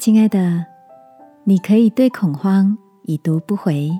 [0.00, 0.64] 亲爱的，
[1.44, 3.90] 你可以对恐慌已读不回。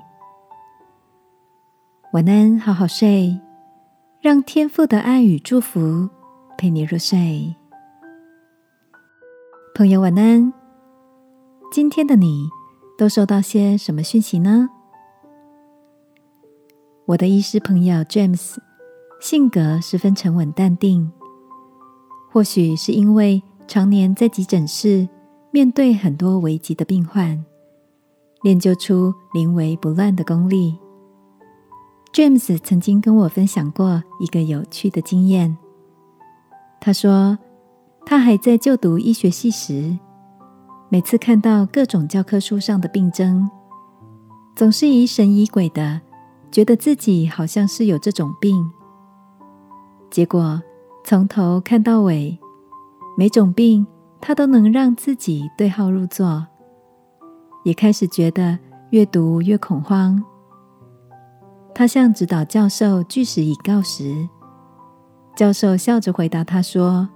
[2.11, 3.39] 晚安，好好睡，
[4.19, 6.09] 让天父的爱与祝福
[6.57, 7.55] 陪你入睡。
[9.75, 10.51] 朋友，晚安。
[11.71, 12.49] 今天的你
[12.97, 14.69] 都收到些什么讯息呢？
[17.05, 18.55] 我的医师朋友 James
[19.19, 21.11] 性格十分沉稳淡定，
[22.31, 25.07] 或许是因为常年在急诊室
[25.53, 27.43] 面对很多危急的病患，
[28.41, 30.77] 练就出临危不乱的功力。
[32.13, 35.57] James 曾经跟我分享过一个有趣的经验。
[36.79, 37.37] 他说，
[38.05, 39.97] 他还在就读医学系时，
[40.89, 43.49] 每次看到各种教科书上的病症，
[44.55, 45.99] 总是疑神疑鬼的，
[46.49, 48.71] 觉得自己好像是有这种病。
[50.09, 50.61] 结果
[51.03, 52.39] 从头看到尾，
[53.17, 53.85] 每种病
[54.21, 56.45] 他都能让自己对号入座，
[57.65, 58.57] 也开始觉得
[58.91, 60.23] 越读越恐慌。
[61.73, 64.29] 他向指导教授据实以告时，
[65.35, 67.09] 教授笑着回答他说：“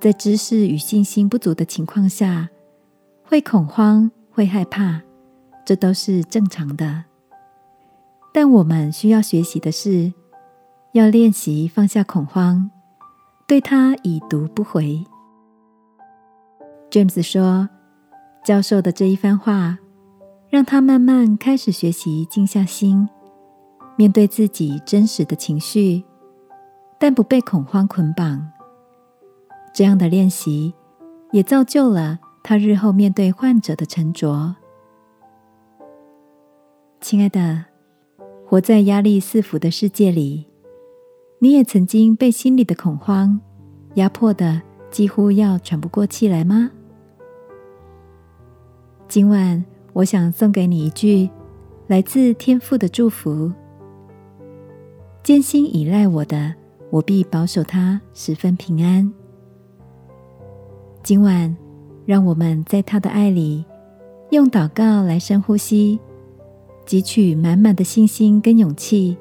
[0.00, 2.48] 在知识与信心不足的情况下，
[3.22, 5.02] 会恐慌、会害怕，
[5.66, 7.04] 这都是正常的。
[8.32, 10.12] 但我们需要学习的是，
[10.92, 12.70] 要练习放下恐慌，
[13.46, 15.04] 对他已读不回。”
[16.90, 17.68] James 说
[18.44, 19.78] ：“教授的这一番话，
[20.48, 23.08] 让他慢慢开始学习静下心。”
[23.96, 26.02] 面对自己真实的情绪，
[26.98, 28.50] 但不被恐慌捆绑，
[29.74, 30.74] 这样的练习
[31.32, 34.56] 也造就了他日后面对患者的沉着。
[37.00, 37.66] 亲爱的，
[38.46, 40.46] 活在压力四伏的世界里，
[41.38, 43.38] 你也曾经被心里的恐慌
[43.94, 46.70] 压迫的几乎要喘不过气来吗？
[49.10, 51.28] 今晚，我想送给你一句
[51.88, 53.50] 来自天父的祝福。
[55.24, 56.54] 艰辛依赖我的，
[56.90, 59.12] 我必保守他十分平安。
[61.02, 61.56] 今晚，
[62.06, 63.64] 让我们在他的爱里，
[64.30, 65.98] 用祷告来深呼吸，
[66.86, 69.18] 汲取满满的信心跟勇气。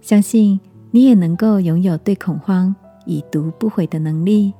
[0.00, 0.58] 相信
[0.90, 4.54] 你也能够拥有对恐慌已读不回的能力。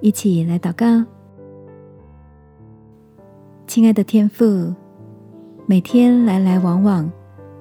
[0.00, 1.04] 一起来祷告，
[3.68, 4.74] 亲爱的天父，
[5.66, 7.08] 每天来来往往。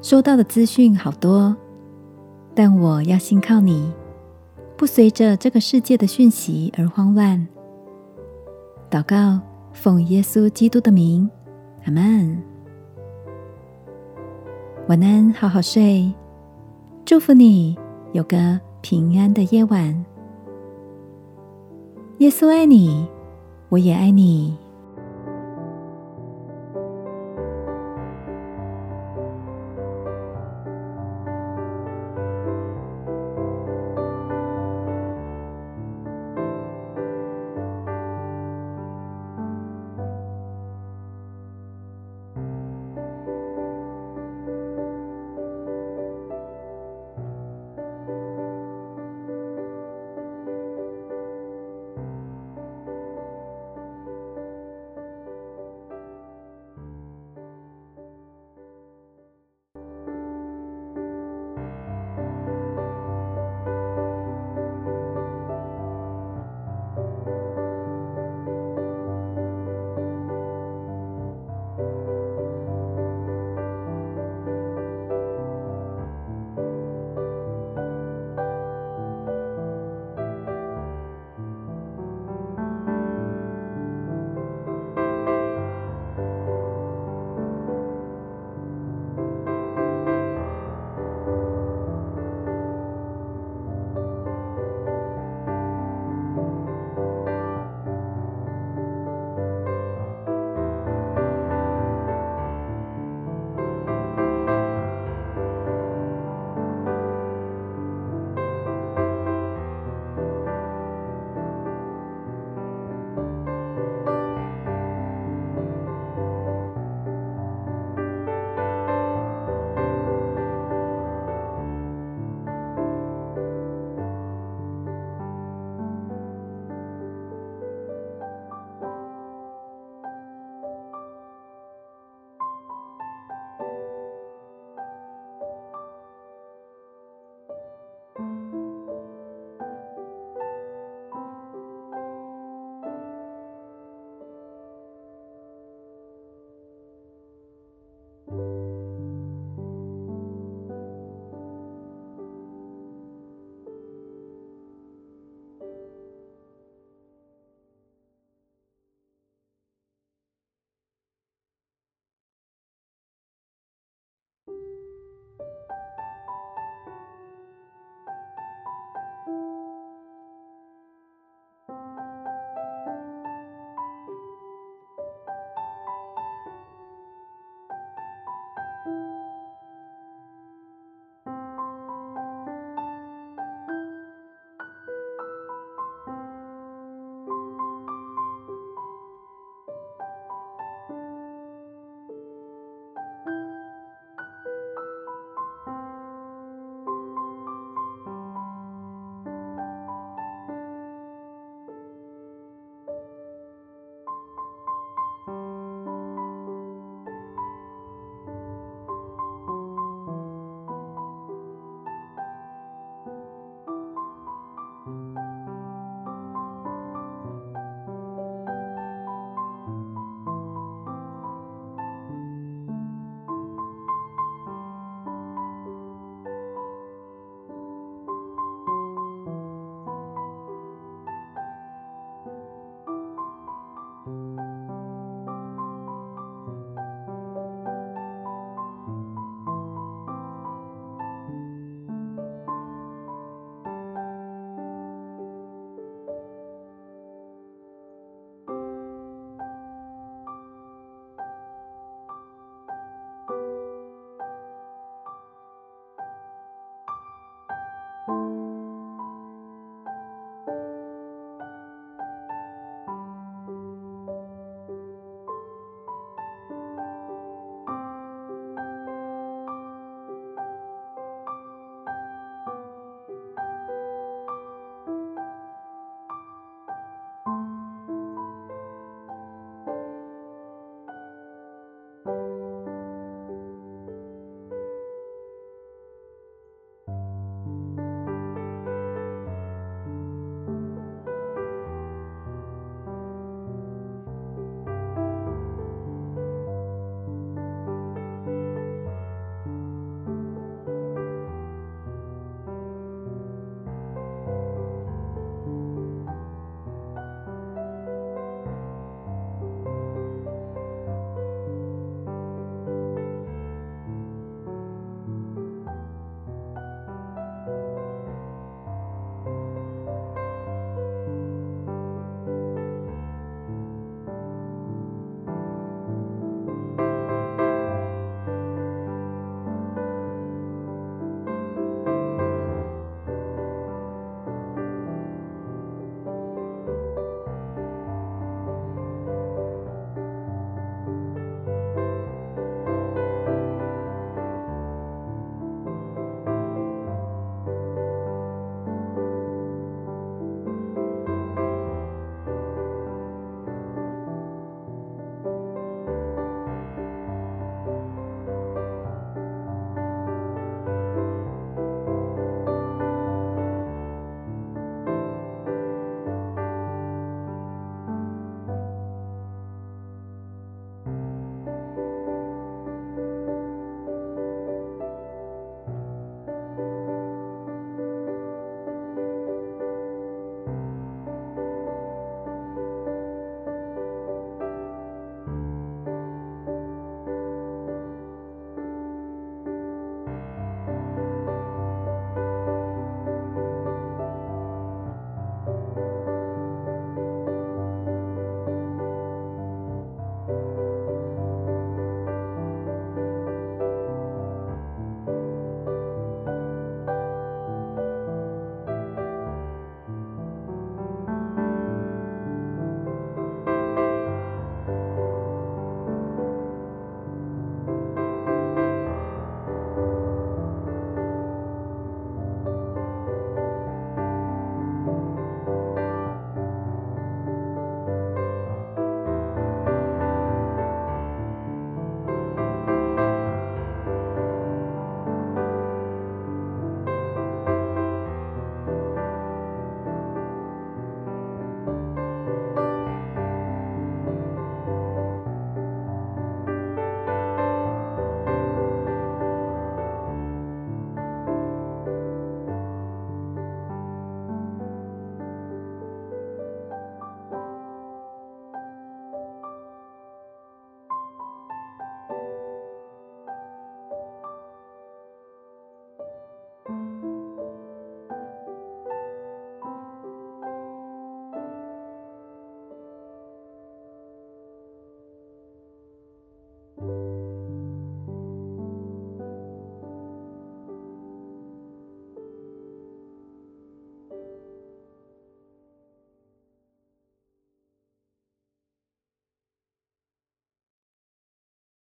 [0.02, 1.54] 收到的资讯好多，
[2.56, 3.92] 但我要信靠你，
[4.78, 7.46] 不随着这个世界的讯息而慌乱。
[8.90, 9.42] 祷告，
[9.74, 11.30] 奉耶稣基督的名，
[11.84, 12.42] 阿门。
[14.88, 16.10] 晚安，好好睡，
[17.04, 17.78] 祝福你
[18.14, 20.06] 有个平安的夜晚。
[22.20, 23.06] 耶稣爱你，
[23.68, 24.58] 我也爱你。